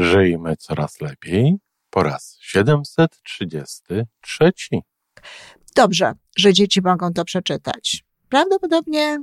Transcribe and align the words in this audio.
Żyjmy 0.00 0.56
coraz 0.56 1.00
lepiej 1.00 1.56
po 1.90 2.02
raz 2.02 2.36
733. 2.40 4.52
Dobrze, 5.76 6.12
że 6.36 6.52
dzieci 6.52 6.82
mogą 6.82 7.12
to 7.12 7.24
przeczytać. 7.24 8.04
Prawdopodobnie 8.28 9.18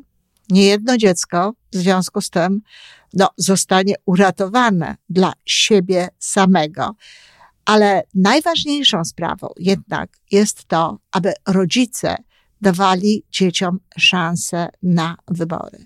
niejedno 0.50 0.98
dziecko 0.98 1.54
w 1.74 1.76
związku 1.76 2.22
z 2.22 2.30
tym 2.30 2.62
no, 3.14 3.30
zostanie 3.38 3.96
uratowane 4.06 4.96
dla 5.10 5.34
siebie 5.46 6.08
samego. 6.20 6.96
Ale 7.66 8.04
najważniejszą 8.16 9.06
sprawą 9.06 9.48
jednak 9.60 10.10
jest 10.32 10.66
to, 10.66 10.98
aby 11.12 11.34
rodzice 11.48 12.16
dawali 12.62 13.24
dzieciom 13.32 13.80
szansę 13.98 14.70
na 14.84 15.18
wybory. 15.28 15.86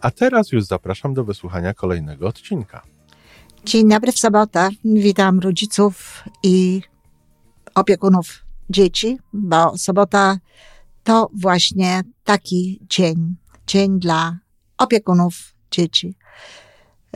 A 0.00 0.10
teraz 0.10 0.52
już 0.52 0.64
zapraszam 0.64 1.14
do 1.14 1.24
wysłuchania 1.24 1.74
kolejnego 1.74 2.28
odcinka. 2.28 2.82
Dzień 3.64 3.88
dobry 3.88 4.12
w 4.12 4.18
sobotę. 4.18 4.68
Witam 4.84 5.40
rodziców 5.40 6.24
i 6.42 6.82
opiekunów 7.74 8.44
dzieci, 8.70 9.18
bo 9.32 9.78
sobota 9.78 10.38
to 11.04 11.30
właśnie 11.40 12.02
taki 12.24 12.80
dzień. 12.90 13.36
Dzień 13.66 13.98
dla 13.98 14.38
opiekunów 14.78 15.34
dzieci. 15.70 16.14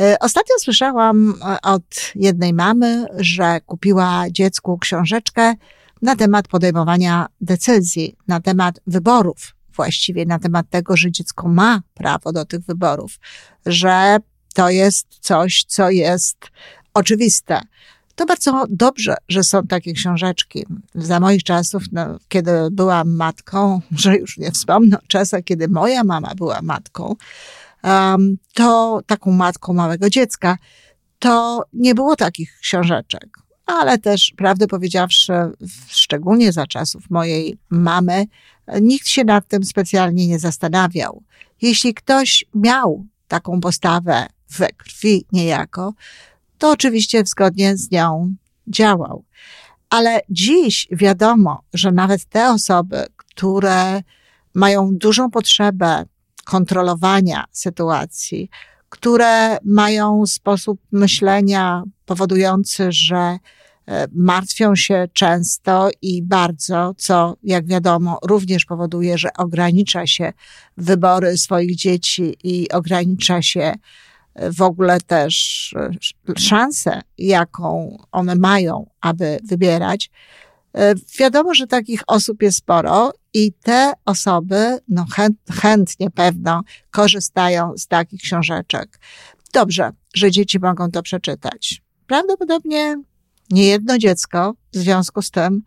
E, 0.01 0.17
ostatnio 0.21 0.55
słyszałam 0.59 1.35
e, 1.43 1.57
od 1.63 2.13
jednej 2.15 2.55
mamy, 2.55 3.07
że 3.17 3.61
kupiła 3.61 4.25
dziecku 4.31 4.79
książeczkę 4.79 5.55
na 6.03 6.17
temat 6.17 6.49
podejmowania 6.49 7.27
decyzji, 7.41 8.17
na 8.29 8.41
temat 8.41 8.81
wyborów, 8.87 9.55
właściwie 9.77 10.27
na 10.27 10.39
temat 10.39 10.71
tego, 10.71 10.97
że 10.97 11.13
dziecko 11.13 11.49
ma 11.49 11.83
prawo 11.95 12.33
do 12.33 12.45
tych 12.45 12.61
wyborów, 12.61 13.19
że 13.67 14.17
to 14.55 14.71
jest 14.71 15.07
coś, 15.21 15.65
co 15.65 15.91
jest 15.91 16.37
oczywiste. 16.95 17.61
To 18.15 18.27
bardzo 18.27 18.67
dobrze, 18.71 19.15
że 19.29 19.45
są 19.45 19.67
takie 19.67 19.93
książeczki. 19.93 20.67
Za 20.95 21.21
moich 21.21 21.43
czasów, 21.43 21.83
no, 21.93 22.19
kiedy 22.29 22.51
byłam 22.71 23.17
matką, 23.17 23.81
że 24.03 24.17
już 24.17 24.39
nie 24.39 24.51
wspomnę 24.51 24.99
o 24.99 25.07
czasach, 25.07 25.45
kiedy 25.45 25.69
moja 25.69 26.05
mama 26.05 26.35
była 26.35 26.63
matką, 26.63 27.17
um, 27.83 28.37
to 28.55 29.01
taką 29.07 29.33
matką 29.33 29.73
małego 29.73 30.11
dziecka, 30.11 30.59
to 31.19 31.65
nie 31.73 31.95
było 31.95 32.17
takich 32.17 32.59
książeczek. 32.61 33.39
Ale 33.67 33.99
też, 33.99 34.33
prawdę 34.37 34.67
powiedziawszy, 34.67 35.33
szczególnie 35.89 36.53
za 36.53 36.67
czasów 36.67 37.11
mojej 37.11 37.59
mamy, 37.71 38.27
nikt 38.81 39.09
się 39.09 39.25
nad 39.25 39.49
tym 39.49 39.65
specjalnie 39.65 40.27
nie 40.27 40.39
zastanawiał. 40.39 41.23
Jeśli 41.63 41.95
ktoś 41.95 42.45
miał 42.55 43.07
taką 43.29 43.61
postawę 43.61 44.27
we 44.59 44.69
krwi 44.69 45.27
niejako, 45.33 45.95
to 46.59 46.71
oczywiście 46.71 47.25
zgodnie 47.27 47.77
z 47.77 47.91
nią 47.91 48.35
działał. 48.67 49.25
Ale 49.91 50.21
dziś 50.31 50.89
wiadomo, 50.91 51.63
że 51.75 51.93
nawet 51.93 52.25
te 52.25 52.51
osoby, 52.51 53.07
które 53.17 54.03
mają 54.55 54.91
dużą 54.93 55.31
potrzebę 55.31 56.05
kontrolowania 56.45 57.45
sytuacji, 57.51 58.51
które 58.89 59.59
mają 59.65 60.27
sposób 60.27 60.81
myślenia 60.93 61.83
powodujący, 62.07 62.93
że 62.93 63.39
martwią 64.13 64.77
się 64.77 65.09
często 65.13 65.91
i 66.03 66.23
bardzo, 66.23 66.95
co 66.97 67.37
jak 67.43 67.67
wiadomo 67.67 68.19
również 68.23 68.65
powoduje, 68.65 69.19
że 69.19 69.29
ogranicza 69.39 70.07
się 70.07 70.33
wybory 70.77 71.39
swoich 71.39 71.77
dzieci 71.77 72.37
i 72.45 72.71
ogranicza 72.71 73.43
się 73.43 73.75
e, 74.35 74.53
w 74.53 74.63
ogóle 74.63 75.01
też 75.01 75.75
e, 75.77 76.39
szansę, 76.39 77.01
jaką 77.19 77.99
one 78.13 78.35
mają, 78.35 78.91
aby 79.01 79.39
wybierać. 79.45 80.11
Wiadomo, 81.19 81.55
że 81.55 81.67
takich 81.67 82.03
osób 82.07 82.43
jest 82.43 82.59
sporo 82.59 83.13
i 83.35 83.53
te 83.53 83.93
osoby 84.05 84.79
no, 84.89 85.07
chęt, 85.13 85.37
chętnie 85.53 86.11
pewno 86.11 86.63
korzystają 86.91 87.73
z 87.77 87.87
takich 87.87 88.21
książeczek. 88.21 89.01
Dobrze, 89.53 89.91
że 90.15 90.31
dzieci 90.31 90.59
mogą 90.59 90.91
to 90.91 91.03
przeczytać. 91.03 91.83
Prawdopodobnie 92.07 92.97
niejedno 93.51 93.99
dziecko 93.99 94.55
w 94.73 94.77
związku 94.77 95.23
z 95.23 95.31
tym 95.31 95.63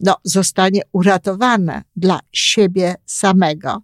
no, 0.00 0.16
zostanie 0.24 0.80
uratowane 0.92 1.82
dla 1.96 2.20
siebie 2.32 2.94
samego. 3.06 3.82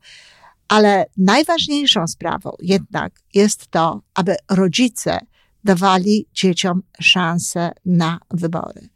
Ale 0.68 1.06
najważniejszą 1.16 2.06
sprawą 2.06 2.50
jednak 2.60 3.12
jest 3.34 3.66
to, 3.68 4.00
aby 4.14 4.36
rodzice 4.50 5.18
dawali 5.64 6.26
dzieciom 6.34 6.82
szansę 7.00 7.72
na 7.84 8.18
wybory. 8.30 8.88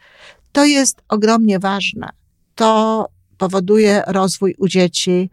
To 0.52 0.64
jest 0.64 1.02
ogromnie 1.08 1.58
ważne. 1.58 2.08
To 2.54 3.06
powoduje 3.38 4.02
rozwój 4.06 4.54
u 4.58 4.68
dzieci 4.68 5.30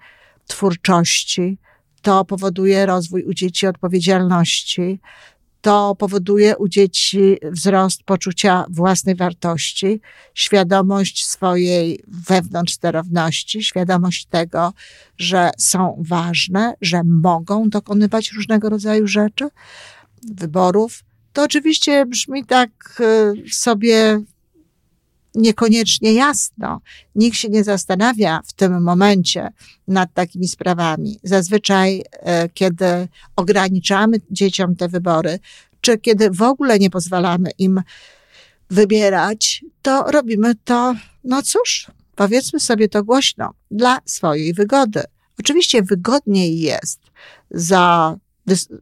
twórczości, 0.48 1.58
to 2.02 2.26
powoduje 2.26 2.86
rozwój 2.86 3.24
u 3.24 3.34
dzieci 3.34 3.68
odpowiedzialności, 3.68 5.00
to 5.62 5.96
powoduje 5.96 6.58
u 6.58 6.68
dzieci 6.68 7.38
wzrost 7.44 8.04
poczucia 8.04 8.66
własnej 8.70 9.16
wartości, 9.16 10.02
świadomość 10.34 11.26
swojej 11.26 12.04
wewnątrz 12.08 12.74
sterowności, 12.74 13.64
świadomość 13.64 14.26
tego, 14.26 14.74
że 15.18 15.52
są 15.58 16.04
ważne, 16.08 16.74
że 16.82 17.02
mogą 17.04 17.70
dokonywać 17.70 18.32
różnego 18.32 18.70
rodzaju 18.70 19.08
rzeczy, 19.08 19.50
wyborów. 20.24 21.04
To 21.34 21.44
oczywiście 21.44 22.06
brzmi 22.06 22.46
tak 22.46 22.70
y, 23.00 23.54
sobie 23.54 24.22
niekoniecznie 25.38 26.14
jasno. 26.14 26.82
Nikt 27.16 27.38
się 27.38 27.50
nie 27.50 27.64
zastanawia 27.64 28.42
w 28.48 28.54
tym 28.54 28.84
momencie 28.84 29.50
nad 29.88 30.14
takimi 30.14 30.48
sprawami. 30.48 31.20
Zazwyczaj, 31.24 32.04
e, 32.12 32.50
kiedy 32.50 33.08
ograniczamy 33.36 34.18
dzieciom 34.32 34.76
te 34.76 34.88
wybory, 34.88 35.40
czy 35.82 35.98
kiedy 35.98 36.30
w 36.32 36.42
ogóle 36.42 36.80
nie 36.80 36.90
pozwalamy 36.90 37.50
im 37.58 37.82
wybierać, 38.70 39.66
to 39.82 40.04
robimy 40.12 40.56
to, 40.56 40.96
no 41.24 41.42
cóż, 41.42 41.92
powiedzmy 42.16 42.60
sobie 42.60 42.90
to 42.90 43.04
głośno, 43.04 43.54
dla 43.72 44.00
swojej 44.06 44.54
wygody. 44.54 45.04
Oczywiście 45.40 45.84
wygodniej 45.84 46.60
jest 46.60 47.00
za 47.52 48.18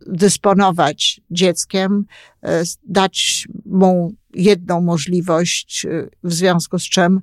dysponować 0.07 1.21
dzieckiem, 1.31 2.05
e, 2.43 2.63
dać 2.83 3.47
mu 3.65 4.13
jedną 4.33 4.81
możliwość, 4.81 5.85
e, 5.85 6.07
w 6.23 6.33
związku 6.33 6.79
z 6.79 6.83
czym 6.83 7.21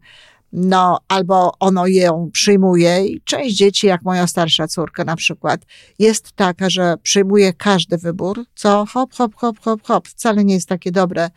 no, 0.53 0.99
albo 1.09 1.55
ono 1.61 1.87
ją 1.87 2.31
przyjmuje 2.33 3.07
i 3.07 3.21
część 3.21 3.57
dzieci, 3.57 3.87
jak 3.87 4.03
moja 4.03 4.27
starsza 4.27 4.69
córka 4.69 5.05
na 5.05 5.17
przykład, 5.17 5.61
jest 5.99 6.33
taka, 6.33 6.71
że 6.71 6.95
przyjmuje 7.03 7.53
każdy 7.53 7.99
wybór, 7.99 8.45
co 8.55 8.87
hop, 8.87 9.15
hop, 9.15 9.35
hop, 9.35 9.61
hop, 9.61 9.83
hop, 9.83 10.09
wcale 10.09 10.45
nie 10.45 10.55
jest 10.55 10.69
takie 10.69 10.93
dobre 10.93 11.31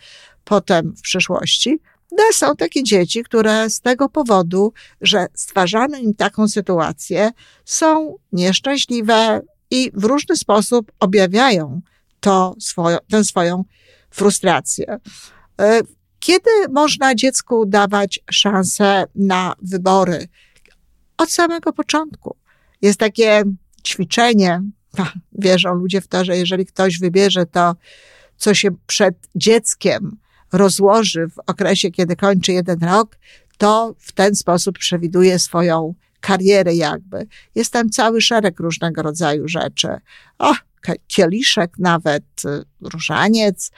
potem 0.43 0.93
w 0.97 1.01
przyszłości. 1.01 1.79
No, 2.11 2.23
są 2.31 2.55
takie 2.55 2.83
dzieci, 2.83 3.23
które 3.23 3.69
z 3.69 3.81
tego 3.81 4.09
powodu, 4.09 4.73
że 5.01 5.27
stwarzamy 5.33 5.99
im 5.99 6.13
taką 6.13 6.47
sytuację, 6.47 7.31
są 7.65 8.15
nieszczęśliwe, 8.31 9.41
i 9.71 9.91
w 9.93 10.03
różny 10.03 10.35
sposób 10.35 10.91
objawiają 10.99 11.81
to 12.19 12.55
swoją, 12.59 12.97
tę 13.09 13.23
swoją 13.23 13.63
frustrację. 14.09 14.99
E, 15.61 15.81
kiedy 16.19 16.49
można 16.71 17.15
dziecku 17.15 17.65
dawać 17.65 18.19
szansę 18.31 19.05
na 19.15 19.55
wybory? 19.61 20.27
Od 21.17 21.31
samego 21.31 21.73
początku. 21.73 22.35
Jest 22.81 22.99
takie 22.99 23.43
ćwiczenie, 23.85 24.61
wierzą 25.31 25.73
ludzie 25.73 26.01
w 26.01 26.07
to, 26.07 26.25
że 26.25 26.37
jeżeli 26.37 26.65
ktoś 26.65 26.99
wybierze 26.99 27.45
to, 27.45 27.75
co 28.37 28.53
się 28.53 28.69
przed 28.87 29.15
dzieckiem 29.35 30.17
rozłoży 30.53 31.27
w 31.27 31.39
okresie, 31.47 31.91
kiedy 31.91 32.15
kończy 32.15 32.53
jeden 32.53 32.79
rok, 32.79 33.17
to 33.57 33.95
w 33.99 34.11
ten 34.11 34.35
sposób 34.35 34.77
przewiduje 34.79 35.39
swoją 35.39 35.93
kariery 36.25 36.75
jakby. 36.75 37.27
Jest 37.55 37.73
tam 37.73 37.89
cały 37.89 38.21
szereg 38.21 38.59
różnego 38.59 39.01
rodzaju 39.01 39.47
rzeczy. 39.47 39.87
O, 40.39 40.53
kieliszek 41.07 41.71
nawet, 41.79 42.23
y, 42.45 42.63
różaniec, 42.81 43.71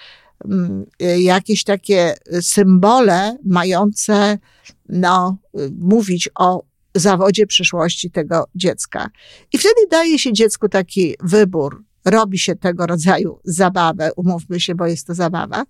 mm, 0.46 0.86
y, 1.02 1.22
jakieś 1.22 1.64
takie 1.64 2.16
symbole 2.42 3.38
mające 3.46 4.38
no, 4.90 5.38
mówić 5.80 6.30
o 6.36 6.64
zawodzie 6.96 7.48
przyszłości 7.48 8.12
tego 8.12 8.48
dziecka. 8.56 9.10
I 9.54 9.58
wtedy 9.58 9.88
daje 9.92 10.20
się 10.20 10.34
dziecku 10.34 10.70
taki 10.70 11.16
wybór, 11.24 11.84
robi 12.06 12.40
się 12.40 12.56
tego 12.56 12.86
rodzaju 12.86 13.40
zabawę, 13.44 14.12
umówmy 14.16 14.60
się, 14.60 14.76
bo 14.76 14.88
jest 14.88 15.08
to 15.08 15.14
zabawa, 15.14 15.64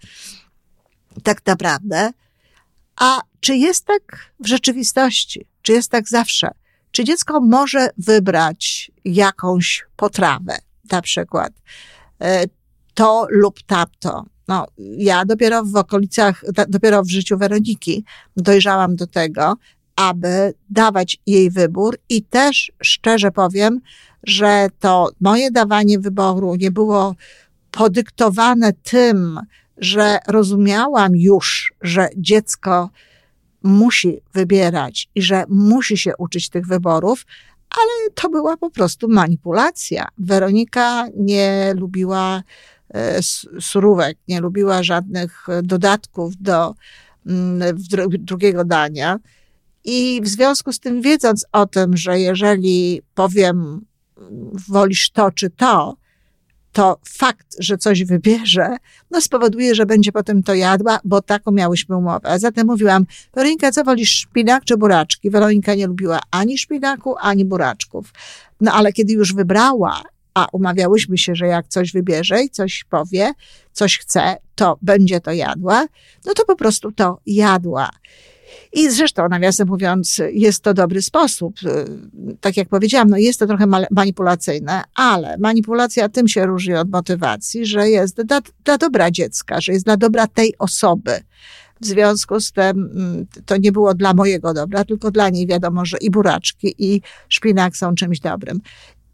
tak 1.24 1.46
naprawdę. 1.46 2.12
A 2.96 3.22
czy 3.40 3.56
jest 3.56 3.86
tak 3.86 4.32
w 4.40 4.48
rzeczywistości? 4.48 5.46
Czy 5.62 5.72
jest 5.72 5.92
tak 5.92 6.10
zawsze? 6.10 6.52
Czy 6.92 7.04
dziecko 7.04 7.42
może 7.42 7.89
wybrać 7.98 8.92
jakąś 9.06 9.86
potrawę, 9.95 10.57
na 10.92 11.01
przykład 11.01 11.54
e, 12.22 12.44
to 12.94 13.28
lub 13.30 13.62
tamto? 13.63 14.25
No, 14.48 14.66
ja 14.78 15.25
dopiero 15.25 15.63
w 15.63 15.75
okolicach, 15.75 16.44
dopiero 16.68 17.04
w 17.04 17.10
życiu 17.10 17.38
Weroniki 17.38 18.06
dojrzałam 18.38 18.95
do 18.95 19.07
tego, 19.07 19.56
aby 19.95 20.54
dawać 20.69 21.18
jej 21.25 21.51
wybór 21.51 21.98
i 22.10 22.24
też 22.24 22.72
szczerze 22.84 23.31
powiem, 23.31 23.80
że 24.24 24.68
to 24.80 25.10
moje 25.22 25.51
dawanie 25.51 26.00
wyboru 26.00 26.56
nie 26.56 26.72
było 26.72 27.16
podyktowane 27.72 28.74
tym, 28.74 29.40
że 29.78 30.19
rozumiałam 30.28 31.16
już, 31.16 31.74
że 31.81 32.10
dziecko 32.18 32.90
musi 33.68 34.22
wybierać 34.34 35.10
i 35.16 35.22
że 35.22 35.44
musi 35.50 35.98
się 35.98 36.18
uczyć 36.18 36.50
tych 36.50 36.68
wyborów, 36.68 37.25
ale 37.69 38.10
to 38.16 38.30
była 38.30 38.58
po 38.58 38.69
prostu 38.69 39.08
manipulacja. 39.10 40.08
Weronika 40.18 41.08
nie 41.16 41.74
lubiła 41.78 42.44
e, 42.94 43.19
surówek, 43.60 44.18
nie 44.28 44.42
lubiła 44.42 44.84
żadnych 44.84 45.48
dodatków 45.64 46.34
do 46.40 46.75
mm, 47.25 47.78
drugiego 48.19 48.66
dania. 48.66 49.19
I 49.84 50.22
w 50.24 50.28
związku 50.28 50.74
z 50.74 50.80
tym, 50.80 51.02
wiedząc 51.02 51.46
o 51.52 51.66
tym, 51.66 51.98
że 51.98 52.19
jeżeli 52.19 53.02
powiem, 53.16 53.86
wolisz 54.68 55.10
to 55.10 55.31
czy 55.31 55.50
to, 55.50 55.98
to 56.78 57.00
fakt, 57.06 57.56
że 57.60 57.78
coś 57.78 58.04
wybierze, 58.04 58.78
no 59.12 59.22
spowoduje, 59.22 59.76
że 59.76 59.86
będzie 59.86 60.12
potem 60.12 60.44
to 60.44 60.54
jadła, 60.54 61.00
bo 61.04 61.22
taką 61.22 61.52
miałyśmy 61.52 61.98
umowę. 61.98 62.30
A 62.30 62.40
zatem 62.40 62.68
mówiłam, 62.68 63.06
Weronika, 63.36 63.72
co 63.72 63.84
wolisz, 63.84 64.12
szpinak 64.12 64.66
czy 64.66 64.78
buraczki? 64.78 65.30
Weronika 65.30 65.76
nie 65.76 65.88
lubiła 65.88 66.20
ani 66.32 66.58
szpinaku, 66.58 67.16
ani 67.20 67.46
buraczków. 67.46 68.14
No 68.62 68.74
ale 68.74 68.94
kiedy 68.94 69.14
już 69.14 69.34
wybrała, 69.34 70.02
a 70.34 70.48
umawiałyśmy 70.52 71.18
się, 71.18 71.36
że 71.36 71.48
jak 71.48 71.68
coś 71.68 71.92
wybierze 71.92 72.44
i 72.44 72.50
coś 72.50 72.84
powie, 72.90 73.32
coś 73.72 73.98
chce, 73.98 74.38
to 74.56 74.78
będzie 74.82 75.22
to 75.22 75.32
jadła, 75.32 75.88
no 76.26 76.34
to 76.34 76.46
po 76.46 76.56
prostu 76.56 76.92
to 76.92 77.20
jadła. 77.26 77.90
I 78.74 78.89
zresztą, 78.89 79.30
nawiasem 79.30 79.68
mówiąc, 79.68 80.21
jest 80.31 80.63
to 80.63 80.74
dobry 80.74 81.01
sposób. 81.01 81.56
Tak 82.42 82.57
jak 82.57 82.69
powiedziałam, 82.69 83.09
no 83.09 83.18
jest 83.18 83.39
to 83.39 83.48
trochę 83.48 83.65
manipulacyjne, 83.92 84.83
ale 84.95 85.38
manipulacja 85.38 86.09
tym 86.09 86.27
się 86.27 86.45
różni 86.45 86.74
od 86.74 86.92
motywacji, 86.92 87.65
że 87.65 87.89
jest 87.89 88.21
dla, 88.21 88.42
dla 88.63 88.77
dobra 88.77 89.12
dziecka, 89.12 89.62
że 89.62 89.74
jest 89.74 89.86
dla 89.86 89.98
dobra 89.98 90.27
tej 90.27 90.57
osoby. 90.59 91.19
W 91.81 91.86
związku 91.86 92.39
z 92.39 92.51
tym 92.51 92.92
mm, 92.95 93.27
to 93.45 93.57
nie 93.57 93.71
było 93.71 93.94
dla 93.94 94.13
mojego 94.13 94.54
dobra, 94.54 94.86
tylko 94.86 95.12
dla 95.12 95.30
niej 95.30 95.48
wiadomo, 95.48 95.86
że 95.86 95.98
i 96.01 96.09
buraczki, 96.09 96.75
i 96.77 97.01
szpinak 97.30 97.77
są 97.77 97.95
czymś 97.95 98.19
dobrym. 98.19 98.59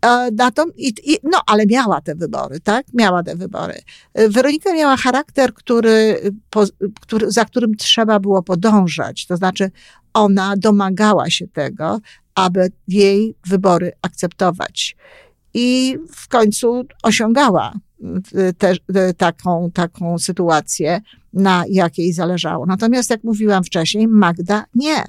E, 0.03 0.31
na 0.31 0.51
to, 0.51 0.65
i, 0.77 0.94
i, 1.03 1.17
no, 1.23 1.41
ale 1.45 1.65
miała 1.65 2.01
te 2.01 2.15
wybory, 2.15 2.59
tak? 2.59 2.85
Miała 2.94 3.23
te 3.23 3.35
wybory. 3.35 3.73
E, 4.13 4.29
Weronika 4.29 4.73
miała 4.73 4.97
charakter, 4.97 5.53
który, 5.53 6.21
po, 6.50 6.63
który, 7.01 7.31
za 7.31 7.45
którym 7.45 7.75
trzeba 7.75 8.19
było 8.19 8.44
podążać. 8.44 9.25
To 9.25 9.38
znaczy, 9.38 9.71
ona 10.13 10.53
domagała 10.57 11.29
się 11.29 11.47
tego, 11.47 12.00
aby 12.35 12.71
jej 12.88 13.35
wybory 13.45 13.91
akceptować. 14.01 14.95
I 15.53 15.97
w 16.11 16.27
końcu 16.27 16.83
osiągała 17.03 17.73
e, 18.35 18.53
te, 18.53 18.75
taką, 19.17 19.71
taką 19.73 20.19
sytuację, 20.19 21.01
na 21.33 21.63
jakiej 21.69 22.13
zależało. 22.13 22.65
Natomiast, 22.65 23.09
jak 23.09 23.23
mówiłam 23.23 23.63
wcześniej, 23.63 24.07
Magda 24.07 24.65
nie. 24.75 25.03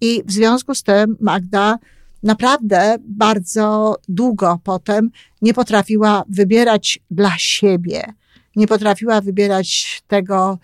I 0.00 0.22
w 0.26 0.32
związku 0.32 0.74
z 0.74 0.82
tym 0.82 1.16
Magda 1.20 1.78
naprawdę 2.26 2.96
bardzo 3.00 3.96
długo 4.08 4.60
potem 4.64 5.10
nie 5.42 5.54
potrafiła 5.54 6.24
wybierać 6.28 6.98
dla 7.10 7.32
siebie, 7.38 8.12
nie 8.56 8.66
potrafiła 8.66 9.20
wybierać 9.20 10.02
tego, 10.06 10.58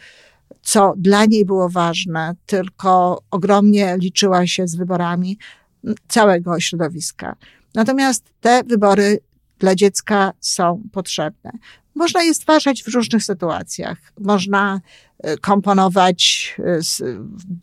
co 0.63 0.95
dla 0.97 1.25
niej 1.25 1.45
było 1.45 1.69
ważne, 1.69 2.35
tylko 2.47 3.23
ogromnie 3.31 3.97
liczyła 4.01 4.47
się 4.47 4.69
z 4.69 4.77
wyborami 4.77 5.39
całego 6.09 6.61
środowiska. 6.61 7.37
Natomiast 7.75 8.25
te 8.41 8.63
wybory 8.65 9.19
dla 9.59 9.75
dziecka 9.75 10.33
są 10.41 10.83
potrzebne. 10.93 11.51
Można 11.95 12.23
je 12.23 12.35
stwarzać 12.35 12.83
w 12.83 12.89
różnych 12.89 13.25
sytuacjach. 13.25 13.99
Można 14.21 14.81
e, 15.19 15.37
komponować 15.37 16.55
e, 16.59 16.79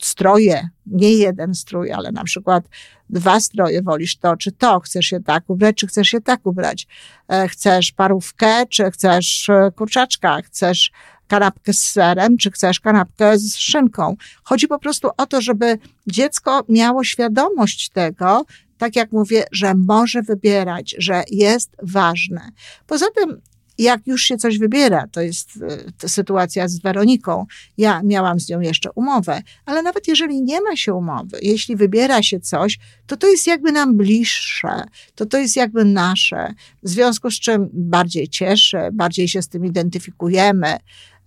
stroje, 0.01 0.69
nie 0.85 1.13
jeden 1.13 1.55
strój, 1.55 1.91
ale 1.91 2.11
na 2.11 2.23
przykład 2.23 2.63
dwa 3.09 3.39
stroje, 3.39 3.81
wolisz 3.81 4.17
to 4.17 4.37
czy 4.37 4.51
to, 4.51 4.79
chcesz 4.79 5.05
się 5.05 5.19
tak 5.19 5.49
ubrać, 5.49 5.75
czy 5.75 5.87
chcesz 5.87 6.07
się 6.07 6.21
tak 6.21 6.45
ubrać. 6.45 6.87
E, 7.27 7.47
chcesz 7.47 7.91
parówkę, 7.91 8.65
czy 8.65 8.91
chcesz 8.91 9.47
kurczaczka, 9.75 10.41
chcesz 10.41 10.91
kanapkę 11.27 11.73
z 11.73 11.79
serem, 11.79 12.37
czy 12.37 12.51
chcesz 12.51 12.79
kanapkę 12.79 13.37
z 13.37 13.55
szynką. 13.55 14.15
Chodzi 14.43 14.67
po 14.67 14.79
prostu 14.79 15.09
o 15.17 15.25
to, 15.25 15.41
żeby 15.41 15.77
dziecko 16.07 16.65
miało 16.69 17.03
świadomość 17.03 17.89
tego, 17.89 18.45
tak 18.77 18.95
jak 18.95 19.11
mówię, 19.11 19.45
że 19.51 19.75
może 19.75 20.21
wybierać, 20.21 20.95
że 20.97 21.23
jest 21.31 21.71
ważne. 21.83 22.49
Poza 22.87 23.05
tym 23.15 23.41
jak 23.79 24.07
już 24.07 24.23
się 24.23 24.37
coś 24.37 24.57
wybiera, 24.57 25.07
to 25.11 25.21
jest 25.21 25.49
to 25.97 26.09
sytuacja 26.09 26.67
z 26.67 26.79
Weroniką. 26.79 27.45
Ja 27.77 28.01
miałam 28.03 28.39
z 28.39 28.49
nią 28.49 28.59
jeszcze 28.59 28.91
umowę, 28.91 29.41
ale 29.65 29.81
nawet 29.81 30.07
jeżeli 30.07 30.41
nie 30.41 30.61
ma 30.61 30.75
się 30.75 30.93
umowy, 30.93 31.39
jeśli 31.41 31.75
wybiera 31.75 32.23
się 32.23 32.39
coś, 32.39 32.79
to 33.07 33.17
to 33.17 33.27
jest 33.27 33.47
jakby 33.47 33.71
nam 33.71 33.97
bliższe, 33.97 34.83
to 35.15 35.25
to 35.25 35.37
jest 35.37 35.55
jakby 35.55 35.85
nasze, 35.85 36.53
w 36.83 36.89
związku 36.89 37.31
z 37.31 37.39
czym 37.39 37.69
bardziej 37.73 38.27
cieszę, 38.27 38.89
bardziej 38.93 39.27
się 39.27 39.41
z 39.41 39.47
tym 39.47 39.65
identyfikujemy. 39.65 40.77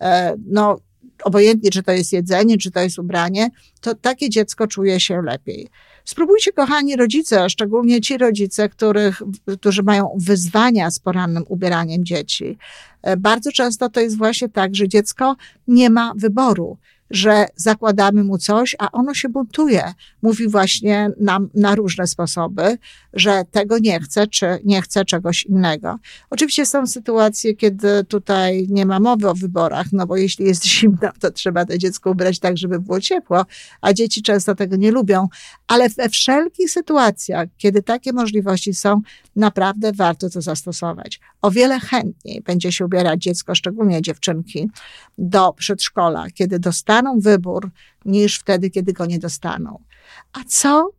E, 0.01 0.35
no, 0.47 0.81
obojętnie, 1.25 1.71
czy 1.71 1.83
to 1.83 1.93
jest 1.93 2.13
jedzenie, 2.13 2.59
czy 2.59 2.71
to 2.71 2.81
jest 2.81 2.99
ubranie, 2.99 3.51
to 3.81 3.95
takie 3.95 4.31
dziecko 4.31 4.67
czuje 4.67 5.01
się 5.01 5.23
lepiej. 5.23 5.69
Spróbujcie, 6.05 6.53
kochani 6.53 6.97
rodzice, 6.97 7.51
szczególnie 7.51 8.01
ci 8.01 8.19
rodzice, 8.19 8.69
których, 8.69 9.23
którzy 9.61 9.83
mają 9.83 10.17
wyzwania 10.17 10.91
z 10.91 10.99
porannym 10.99 11.45
ubieraniem 11.49 12.05
dzieci. 12.05 12.59
E, 13.03 13.17
bardzo 13.17 13.53
często 13.53 13.89
to 13.89 14.01
jest 14.01 14.19
właśnie 14.19 14.49
tak, 14.49 14.75
że 14.75 14.89
dziecko 14.89 15.37
nie 15.69 15.91
ma 15.91 16.13
wyboru 16.17 16.79
że 17.13 17.47
zakładamy 17.57 18.25
mu 18.25 18.39
coś, 18.39 18.77
a 18.79 18.91
ono 18.91 19.15
się 19.15 19.29
buntuje. 19.29 19.93
Mówi 20.23 20.49
właśnie 20.49 21.11
nam 21.21 21.49
na 21.55 21.75
różne 21.75 22.07
sposoby, 22.07 22.79
że 23.13 23.43
tego 23.51 23.79
nie 23.79 24.01
chce, 24.01 24.27
czy 24.27 24.47
nie 24.65 24.83
chce 24.83 25.05
czegoś 25.05 25.43
innego. 25.43 25.99
Oczywiście 26.31 26.67
są 26.67 26.87
sytuacje, 26.87 27.55
kiedy 27.55 28.05
tutaj 28.05 28.67
nie 28.71 28.87
ma 28.87 29.01
mowy 29.01 29.29
o 29.29 29.35
wyborach, 29.35 29.87
no 29.93 30.07
bo 30.07 30.17
jeśli 30.17 30.45
jest 30.45 30.65
zimno, 30.67 31.09
to 31.21 31.31
trzeba 31.31 31.65
to 31.65 31.79
dziecko 31.79 32.11
ubrać 32.11 32.39
tak, 32.39 32.59
żeby 32.59 32.81
było 32.81 33.01
ciepło, 33.01 33.47
a 33.81 33.93
dzieci 33.93 34.23
często 34.23 34.55
tego 34.55 34.77
nie 34.77 34.91
lubią, 34.91 35.29
ale 35.67 35.89
we 35.89 36.09
wszelkich 36.09 36.71
sytuacjach, 36.71 37.49
kiedy 37.59 37.83
takie 37.83 38.13
możliwości 38.13 38.75
są, 38.75 39.01
naprawdę 39.37 39.93
warto 39.93 40.31
to 40.31 40.41
zastosować. 40.41 41.21
O 41.43 41.51
wiele 41.51 41.81
chętniej 41.81 42.41
będzie 42.41 42.73
się 42.73 42.85
ubierać 42.85 43.23
dziecko, 43.23 43.55
szczególnie 43.55 44.03
dziewczynki, 44.03 44.71
do 45.19 45.53
przedszkola, 45.53 46.27
kiedy 46.35 46.59
dostaną 46.59 47.21
wybór, 47.21 47.71
niż 48.05 48.39
wtedy, 48.39 48.71
kiedy 48.71 48.93
go 48.93 49.07
nie 49.07 49.19
dostaną. 49.19 49.83
A 50.33 50.45
co 50.49 50.91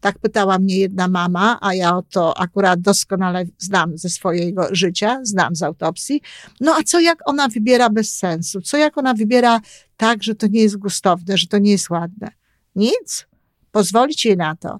tak 0.00 0.18
pytała 0.18 0.58
mnie 0.58 0.78
jedna 0.78 1.08
mama, 1.08 1.58
a 1.60 1.74
ja 1.74 2.02
to 2.10 2.38
akurat 2.38 2.80
doskonale 2.80 3.44
znam 3.58 3.98
ze 3.98 4.08
swojego 4.08 4.68
życia, 4.70 5.20
znam 5.22 5.56
z 5.56 5.62
autopsji. 5.62 6.20
No 6.60 6.74
a 6.74 6.82
co 6.82 7.00
jak 7.00 7.28
ona 7.28 7.48
wybiera 7.48 7.90
bez 7.90 8.16
sensu? 8.16 8.60
Co 8.60 8.76
jak 8.76 8.98
ona 8.98 9.14
wybiera 9.14 9.60
tak, 9.96 10.22
że 10.22 10.34
to 10.34 10.46
nie 10.46 10.60
jest 10.60 10.76
gustowne, 10.76 11.38
że 11.38 11.46
to 11.46 11.58
nie 11.58 11.70
jest 11.70 11.90
ładne? 11.90 12.30
Nic. 12.76 13.26
Pozwolić 13.72 14.26
jej 14.26 14.36
na 14.36 14.56
to. 14.56 14.78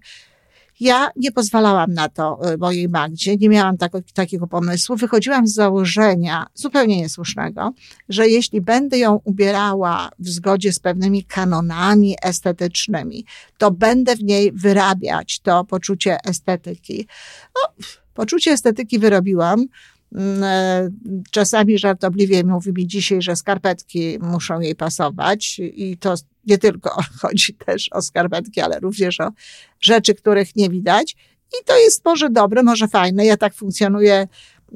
Ja 0.81 1.11
nie 1.17 1.33
pozwalałam 1.33 1.93
na 1.93 2.09
to 2.09 2.41
mojej 2.59 2.89
Magdzie, 2.89 3.37
nie 3.37 3.49
miałam 3.49 3.79
tak, 3.79 3.93
takiego 4.15 4.47
pomysłu. 4.47 4.97
Wychodziłam 4.97 5.47
z 5.47 5.55
założenia 5.55 6.47
zupełnie 6.55 6.97
niesłusznego, 6.97 7.73
że 8.09 8.29
jeśli 8.29 8.61
będę 8.61 8.99
ją 8.99 9.21
ubierała 9.25 10.11
w 10.19 10.29
zgodzie 10.29 10.73
z 10.73 10.79
pewnymi 10.79 11.25
kanonami 11.25 12.17
estetycznymi, 12.23 13.25
to 13.59 13.71
będę 13.71 14.17
w 14.17 14.23
niej 14.23 14.53
wyrabiać 14.53 15.41
to 15.41 15.65
poczucie 15.65 16.19
estetyki. 16.25 17.07
No, 17.55 17.85
poczucie 18.15 18.51
estetyki 18.51 18.99
wyrobiłam. 18.99 19.67
Mm, 20.15 20.45
e, 20.45 20.91
czasami 21.31 21.79
żartobliwie 21.79 22.45
mówi 22.45 22.73
mi 22.73 22.87
dzisiaj, 22.87 23.23
że 23.23 23.37
skarpetki 23.37 24.19
muszą 24.21 24.61
jej 24.61 24.75
pasować 24.75 25.59
i 25.59 25.97
to 25.97 26.15
nie 26.47 26.59
tylko 26.59 26.91
chodzi 27.21 27.55
też 27.55 27.89
o 27.93 28.03
skarpetki, 28.03 28.61
ale 28.61 28.81
również 28.81 29.21
o 29.21 29.33
rzeczy, 29.81 30.15
których 30.15 30.57
nie 30.57 30.71
widać. 30.71 31.17
I 31.61 31.65
to 31.65 31.79
jest 31.79 32.05
może 32.05 32.31
dobre, 32.31 32.63
może 32.63 32.89
fajne. 32.89 33.27
Ja 33.27 33.37
tak 33.37 33.55
funkcjonuję 33.55 34.29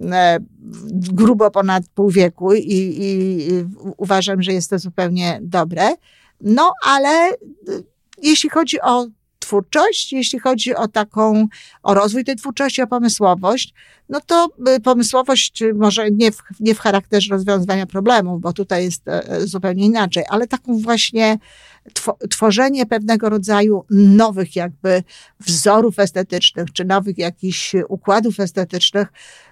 e, 0.03 0.39
grubo 1.13 1.51
ponad 1.51 1.83
pół 1.95 2.11
wieku 2.11 2.55
i, 2.55 2.97
i, 2.99 3.49
uważam, 3.97 4.43
że 4.43 4.53
jest 4.53 4.71
to 4.71 4.79
zupełnie 4.79 5.39
dobre. 5.43 5.95
No, 6.41 6.73
ale 6.85 7.29
e, 7.29 7.37
jeśli 8.23 8.51
chodzi 8.51 8.81
o 8.81 9.07
twórczość, 9.51 10.13
jeśli 10.13 10.39
chodzi 10.39 10.75
o 10.75 10.89
taką, 10.89 11.49
o 11.83 11.95
rozwój 11.95 12.25
tej 12.25 12.37
twórczości, 12.37 12.83
o 12.83 12.87
pomysłowość, 12.87 13.75
no 14.09 14.21
to 14.27 14.49
y, 14.77 14.81
pomysłowość 14.81 15.63
może 15.75 16.11
nie 16.11 16.33
w, 16.33 16.43
nie 16.61 16.75
w 16.75 16.79
charakterze 16.79 17.35
rozwiązywania 17.35 17.87
problemów, 17.87 18.41
bo 18.41 18.53
tutaj 18.53 18.85
jest 18.85 19.09
e, 19.09 19.29
e, 19.29 19.47
zupełnie 19.47 19.85
inaczej, 19.87 20.25
ale 20.29 20.47
taką 20.47 20.79
właśnie 20.79 21.39
tworzenie 22.31 22.87
pewnego 22.87 23.29
rodzaju 23.29 23.85
nowych 23.91 24.57
jakby 24.57 25.03
wzorów 25.41 25.99
estetycznych, 25.99 26.73
czy 26.73 26.85
nowych 26.85 27.19
jakichś 27.19 27.75
układów 27.89 28.41
estetycznych, 28.41 29.09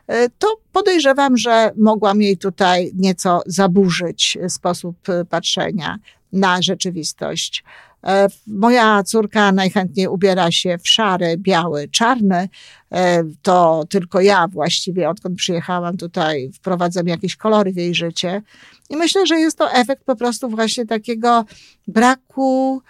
e, 0.06 0.28
to 0.28 0.46
podejrzewam, 0.72 1.36
że 1.36 1.70
mogłam 1.76 2.22
jej 2.22 2.36
tutaj 2.36 2.90
nieco 2.94 3.42
zaburzyć 3.46 4.38
sposób 4.48 4.96
patrzenia 5.28 5.98
na 6.32 6.62
rzeczywistość. 6.62 7.64
E, 8.08 8.26
moja 8.46 9.02
córka 9.02 9.52
najchętniej 9.52 10.08
ubiera 10.08 10.50
się 10.50 10.78
w 10.78 10.88
szary, 10.88 11.36
biały, 11.38 11.88
czarny. 11.88 12.48
E, 12.92 13.24
to 13.42 13.84
tylko 13.88 14.20
ja 14.20 14.48
właściwie, 14.48 15.08
odkąd 15.08 15.36
przyjechałam 15.36 15.96
tutaj, 15.96 16.50
wprowadzam 16.54 17.06
jakieś 17.06 17.36
kolory 17.36 17.72
w 17.72 17.76
jej 17.76 17.94
życie. 17.94 18.42
I 18.90 18.96
myślę, 18.96 19.26
że 19.26 19.40
jest 19.40 19.58
to 19.58 19.72
efekt 19.72 20.04
po 20.04 20.16
prostu 20.16 20.48
właśnie 20.48 20.86
takiego 20.86 21.44
braku 21.88 22.82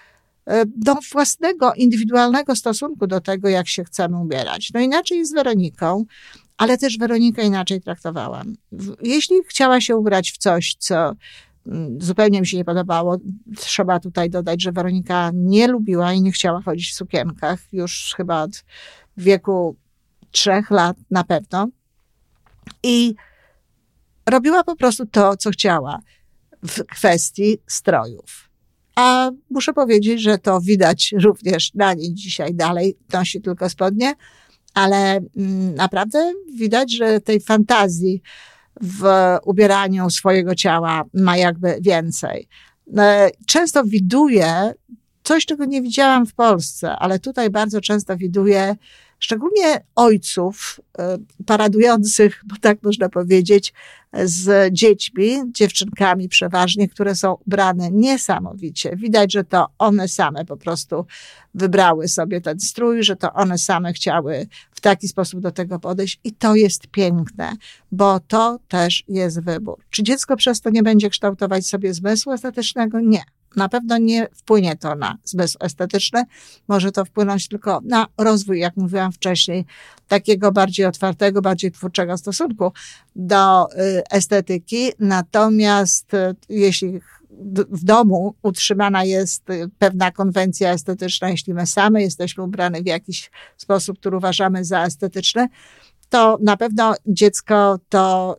e, 0.47 0.65
do 0.67 0.95
własnego, 1.13 1.75
indywidualnego 1.75 2.57
stosunku 2.57 3.07
do 3.07 3.21
tego, 3.21 3.49
jak 3.49 3.69
się 3.69 3.85
chcemy 3.85 4.19
ubierać. 4.19 4.71
No 4.75 4.81
inaczej 4.81 5.19
jest 5.19 5.31
z 5.31 5.35
Weroniką, 5.35 6.05
ale 6.57 6.79
też 6.79 6.99
Weronikę 6.99 7.43
inaczej 7.43 7.81
traktowałam. 7.81 8.55
Jeśli 9.03 9.37
chciała 9.49 9.81
się 9.81 9.97
ubrać 9.97 10.33
w 10.33 10.39
coś, 10.39 10.77
co 10.79 11.13
zupełnie 11.99 12.41
mi 12.41 12.47
się 12.47 12.57
nie 12.57 12.65
podobało. 12.65 13.17
Trzeba 13.57 14.01
tutaj 14.01 14.31
dodać, 14.31 14.63
że 14.63 14.73
Weronika 14.73 15.31
nie 15.35 15.69
lubiła 15.69 16.13
i 16.13 16.23
nie 16.23 16.33
chciała 16.33 16.63
chodzić 16.63 16.91
w 16.91 16.95
sukienkach 16.95 17.61
już 17.73 18.15
chyba 18.17 18.43
od 18.43 18.65
wieku 19.17 19.77
trzech 20.31 20.71
lat 20.71 20.97
na 21.11 21.25
pewno. 21.25 21.69
I 22.83 23.15
robiła 24.27 24.65
po 24.65 24.77
prostu 24.77 25.07
to, 25.07 25.37
co 25.37 25.51
chciała 25.51 26.01
w 26.63 26.85
kwestii 26.85 27.59
strojów. 27.67 28.49
A 28.97 29.31
muszę 29.51 29.73
powiedzieć, 29.73 30.23
że 30.23 30.39
to 30.39 30.61
widać 30.61 31.15
również 31.23 31.75
na 31.75 31.95
niej 31.95 32.15
dzisiaj 32.15 32.55
dalej, 32.55 32.99
nosi 33.13 33.41
tylko 33.41 33.71
spodnie, 33.71 34.15
ale 34.75 35.21
mm, 35.37 35.75
naprawdę 35.75 36.33
widać, 36.55 36.97
że 36.97 37.21
tej 37.21 37.41
fantazji, 37.41 38.23
w 38.81 39.05
ubieraniu 39.45 40.11
swojego 40.11 40.55
ciała 40.55 41.05
ma 41.15 41.37
jakby 41.37 41.79
więcej. 41.81 42.49
E, 42.99 43.31
często 43.47 43.85
widuję 43.85 44.73
coś, 45.23 45.47
czego 45.47 45.65
nie 45.65 45.83
widziałam 45.83 46.27
w 46.27 46.35
Polsce, 46.35 46.97
ale 46.97 47.19
tutaj 47.19 47.51
bardzo 47.51 47.81
często 47.81 48.17
widuję 48.17 48.77
szczególnie 49.19 49.85
ojców 49.95 50.81
e, 50.99 51.19
paradujących, 51.47 52.43
bo 52.47 52.57
tak 52.61 52.83
można 52.83 53.09
powiedzieć, 53.09 53.73
z 54.13 54.75
dziećmi, 54.75 55.43
dziewczynkami 55.53 56.29
przeważnie, 56.29 56.89
które 56.89 57.15
są 57.15 57.37
ubrane 57.47 57.91
niesamowicie. 57.91 58.97
Widać, 58.97 59.33
że 59.33 59.45
to 59.45 59.67
one 59.79 60.09
same 60.09 60.45
po 60.45 60.57
prostu 60.57 61.07
wybrały 61.55 62.09
sobie 62.09 62.41
ten 62.41 62.61
strój, 62.61 63.03
że 63.03 63.17
to 63.17 63.33
one 63.33 63.59
same 63.59 63.93
chciały 63.93 64.47
w 64.71 64.81
taki 64.81 65.09
sposób 65.09 65.41
do 65.41 65.51
tego 65.51 65.79
podejść 65.79 66.21
i 66.25 66.33
to 66.33 66.55
jest 66.55 66.87
piękne, 66.87 67.53
bo 67.93 68.21
to 68.21 68.59
też 68.69 69.05
jest 69.09 69.41
wybór. 69.41 69.79
Czy 69.91 70.03
dziecko 70.03 70.37
przez 70.37 70.61
to 70.61 70.71
nie 70.71 70.83
będzie 70.83 71.11
kształtować 71.11 71.67
sobie 71.67 71.95
zmysłu 71.95 72.33
estetycznego? 72.33 73.01
Nie. 73.01 73.23
Na 73.57 73.69
pewno 73.69 73.99
nie 73.99 74.29
wpłynie 74.35 74.77
to 74.77 74.95
na 74.95 75.19
zmysł 75.25 75.59
estetyczny, 75.61 76.25
może 76.69 76.93
to 76.93 77.05
wpłynąć 77.05 77.49
tylko 77.49 77.81
na 77.85 78.07
rozwój, 78.19 78.59
jak 78.59 78.77
mówiłam 78.77 79.13
wcześniej, 79.13 79.65
takiego 80.09 80.53
bardziej 80.53 80.87
otwartego, 80.87 81.43
bardziej 81.43 81.73
twórczego 81.73 82.19
stosunku 82.19 82.73
do 83.17 83.73
y, 83.73 84.03
estetyki. 84.11 84.91
Natomiast 84.99 86.15
y, 86.15 86.35
jeśli 86.49 87.01
w 87.71 87.85
domu 87.85 88.35
utrzymana 88.43 89.05
jest 89.05 89.51
y, 89.51 89.71
pewna 89.79 90.11
konwencja 90.11 90.73
estetyczna, 90.73 91.31
jeśli 91.31 91.55
my 91.55 91.67
same 91.67 92.03
jesteśmy 92.03 92.45
ubrane 92.45 92.83
w 92.83 92.87
jakiś 92.87 93.31
sposób, 93.57 93.99
który 93.99 94.17
uważamy 94.17 94.65
za 94.65 94.85
estetyczny, 94.85 95.49
to 96.09 96.39
na 96.43 96.57
pewno 96.57 96.95
dziecko 97.07 97.79
to 97.89 98.39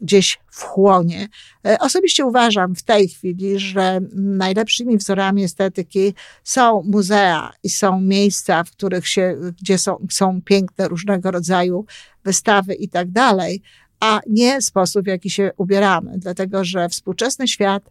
gdzieś 0.00 0.38
wchłonie. 0.50 1.28
E, 1.66 1.78
osobiście 1.78 2.26
uważam 2.26 2.74
w 2.74 2.82
tej 2.82 3.08
chwili, 3.08 3.58
że 3.58 4.00
najlepszymi 4.14 4.96
wzorami 4.96 5.44
estetyki 5.44 6.14
są 6.44 6.82
muzea 6.82 7.52
i 7.62 7.70
są 7.70 8.00
miejsca, 8.00 8.64
w 8.64 8.70
których 8.70 9.08
się, 9.08 9.36
gdzie 9.62 9.78
są, 9.78 10.06
są 10.10 10.42
piękne 10.42 10.88
różnego 10.88 11.30
rodzaju 11.30 11.84
wystawy 12.24 12.74
i 12.74 12.88
tak 12.88 13.10
dalej, 13.10 13.62
a 14.00 14.20
nie 14.26 14.62
sposób, 14.62 15.04
w 15.04 15.06
jaki 15.06 15.30
się 15.30 15.50
ubieramy, 15.56 16.12
dlatego 16.16 16.64
że 16.64 16.88
współczesny 16.88 17.48
świat, 17.48 17.90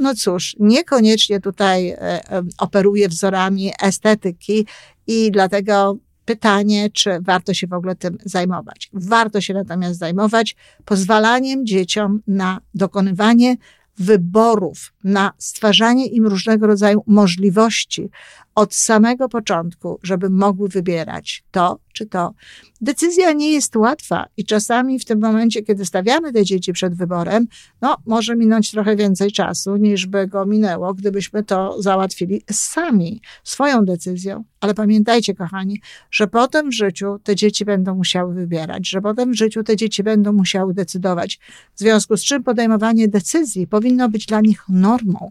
no 0.00 0.14
cóż, 0.14 0.56
niekoniecznie 0.60 1.40
tutaj 1.40 1.88
e, 1.88 1.98
e, 2.00 2.42
operuje 2.58 3.08
wzorami 3.08 3.72
estetyki 3.82 4.66
i 5.06 5.30
dlatego 5.30 5.96
pytanie, 6.24 6.90
czy 6.90 7.20
warto 7.20 7.54
się 7.54 7.66
w 7.66 7.72
ogóle 7.72 7.96
tym 7.96 8.18
zajmować. 8.24 8.90
Warto 8.92 9.40
się 9.40 9.54
natomiast 9.54 9.98
zajmować 9.98 10.56
pozwalaniem 10.84 11.66
dzieciom 11.66 12.20
na 12.26 12.60
dokonywanie 12.74 13.56
wyborów, 13.98 14.92
na 15.04 15.32
stwarzanie 15.38 16.06
im 16.06 16.26
różnego 16.26 16.66
rodzaju 16.66 17.02
możliwości 17.06 18.10
od 18.54 18.74
samego 18.74 19.28
początku, 19.28 19.98
żeby 20.02 20.30
mogły 20.30 20.68
wybierać 20.68 21.44
to 21.50 21.78
czy 21.94 22.06
to. 22.06 22.34
Decyzja 22.80 23.32
nie 23.32 23.52
jest 23.52 23.76
łatwa 23.76 24.26
i 24.36 24.44
czasami 24.44 24.98
w 24.98 25.04
tym 25.04 25.20
momencie, 25.20 25.62
kiedy 25.62 25.84
stawiamy 25.84 26.32
te 26.32 26.44
dzieci 26.44 26.72
przed 26.72 26.94
wyborem, 26.94 27.46
no 27.80 27.96
może 28.06 28.36
minąć 28.36 28.70
trochę 28.70 28.96
więcej 28.96 29.32
czasu, 29.32 29.76
niż 29.76 30.06
by 30.06 30.26
go 30.26 30.46
minęło, 30.46 30.94
gdybyśmy 30.94 31.44
to 31.44 31.82
załatwili 31.82 32.42
sami, 32.50 33.20
swoją 33.44 33.84
decyzją. 33.84 34.44
Ale 34.60 34.74
pamiętajcie, 34.74 35.34
kochani, 35.34 35.80
że 36.10 36.26
potem 36.26 36.70
w 36.70 36.74
życiu 36.74 37.18
te 37.24 37.36
dzieci 37.36 37.64
będą 37.64 37.94
musiały 37.94 38.34
wybierać, 38.34 38.88
że 38.88 39.00
potem 39.00 39.32
w 39.32 39.34
życiu 39.34 39.62
te 39.62 39.76
dzieci 39.76 40.02
będą 40.02 40.32
musiały 40.32 40.74
decydować. 40.74 41.38
W 41.74 41.78
związku 41.78 42.16
z 42.16 42.24
czym 42.24 42.42
podejmowanie 42.42 43.08
decyzji 43.08 43.66
powinno 43.66 44.08
być 44.08 44.26
dla 44.26 44.40
nich 44.40 44.64
normą 44.68 45.30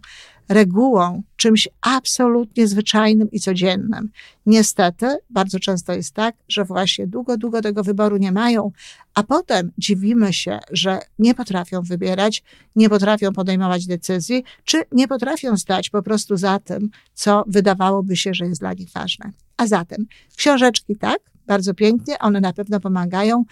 regułą, 0.50 1.24
czymś 1.36 1.68
absolutnie 1.82 2.68
zwyczajnym 2.68 3.32
i 3.32 3.40
codziennym. 3.40 4.10
Niestety, 4.46 5.18
bardzo 5.30 5.60
często 5.60 5.94
jest 5.94 6.14
tak, 6.14 6.36
że 6.48 6.66
właśnie 6.66 7.08
długo, 7.08 7.38
długo 7.38 7.62
tego 7.62 7.84
wyboru 7.84 8.18
nie 8.18 8.32
mają, 8.32 8.72
a 9.14 9.24
potem 9.24 9.72
dziwimy 9.78 10.34
się, 10.34 10.60
że 10.72 11.00
nie 11.20 11.36
potrafią 11.36 11.82
wybierać, 11.82 12.44
nie 12.76 12.90
potrafią 12.90 13.34
podejmować 13.34 13.88
decyzji, 13.88 14.44
czy 14.64 14.84
nie 14.92 15.08
potrafią 15.08 15.58
stać 15.58 15.90
po 15.90 16.04
prostu 16.04 16.38
za 16.38 16.60
tym, 16.60 16.90
co 17.14 17.44
wydawałoby 17.48 18.16
się, 18.16 18.34
że 18.34 18.46
jest 18.46 18.62
dla 18.62 18.74
nich 18.74 18.92
ważne. 18.92 19.32
A 19.58 19.68
zatem 19.68 20.06
książeczki, 20.36 20.96
tak, 20.96 21.20
bardzo 21.48 21.74
pięknie, 21.74 22.20
one 22.20 22.42
na 22.42 22.54
pewno 22.54 22.80
pomagają. 22.80 23.44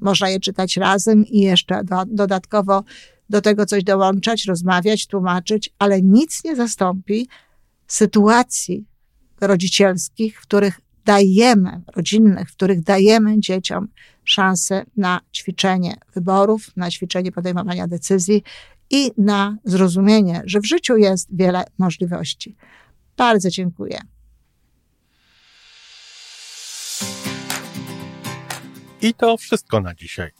Można 0.00 0.28
je 0.28 0.40
czytać 0.40 0.76
razem 0.76 1.26
i 1.26 1.40
jeszcze 1.40 1.84
do, 1.84 2.04
dodatkowo 2.06 2.84
do 3.30 3.40
tego 3.40 3.66
coś 3.66 3.84
dołączać, 3.84 4.44
rozmawiać, 4.44 5.06
tłumaczyć, 5.06 5.70
ale 5.78 6.02
nic 6.02 6.44
nie 6.44 6.56
zastąpi 6.56 7.28
sytuacji 7.86 8.84
rodzicielskich, 9.40 10.38
w 10.38 10.42
których 10.42 10.80
dajemy, 11.04 11.80
rodzinnych, 11.96 12.50
w 12.50 12.52
których 12.52 12.82
dajemy 12.82 13.40
dzieciom 13.40 13.88
szansę 14.24 14.84
na 14.96 15.20
ćwiczenie 15.34 15.94
wyborów, 16.14 16.76
na 16.76 16.90
ćwiczenie 16.90 17.32
podejmowania 17.32 17.88
decyzji 17.88 18.42
i 18.90 19.10
na 19.18 19.56
zrozumienie, 19.64 20.42
że 20.44 20.60
w 20.60 20.66
życiu 20.66 20.96
jest 20.96 21.36
wiele 21.36 21.64
możliwości. 21.78 22.56
Bardzo 23.16 23.50
dziękuję. 23.50 24.00
I 29.02 29.14
to 29.14 29.36
wszystko 29.36 29.80
na 29.80 29.94
dzisiaj. 29.94 30.39